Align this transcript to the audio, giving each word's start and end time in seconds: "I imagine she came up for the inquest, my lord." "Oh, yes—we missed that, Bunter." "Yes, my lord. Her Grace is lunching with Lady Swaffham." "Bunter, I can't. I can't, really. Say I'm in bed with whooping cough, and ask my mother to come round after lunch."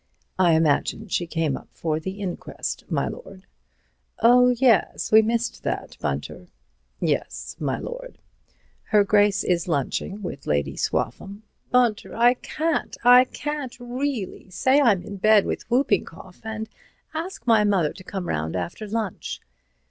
"I 0.39 0.53
imagine 0.53 1.09
she 1.09 1.27
came 1.27 1.55
up 1.55 1.67
for 1.73 1.99
the 1.99 2.19
inquest, 2.21 2.83
my 2.89 3.07
lord." 3.07 3.45
"Oh, 4.17 4.49
yes—we 4.49 5.21
missed 5.21 5.61
that, 5.61 5.95
Bunter." 5.99 6.47
"Yes, 6.99 7.55
my 7.59 7.77
lord. 7.77 8.17
Her 8.85 9.03
Grace 9.03 9.43
is 9.43 9.67
lunching 9.67 10.23
with 10.23 10.47
Lady 10.47 10.75
Swaffham." 10.75 11.43
"Bunter, 11.69 12.15
I 12.15 12.33
can't. 12.33 12.97
I 13.03 13.25
can't, 13.25 13.79
really. 13.79 14.49
Say 14.49 14.79
I'm 14.81 15.03
in 15.03 15.17
bed 15.17 15.45
with 15.45 15.69
whooping 15.69 16.05
cough, 16.05 16.41
and 16.43 16.67
ask 17.13 17.45
my 17.45 17.63
mother 17.63 17.93
to 17.93 18.03
come 18.03 18.27
round 18.27 18.55
after 18.55 18.87
lunch." 18.87 19.39